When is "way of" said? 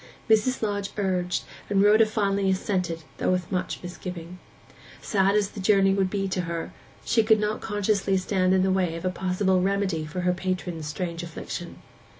8.71-9.05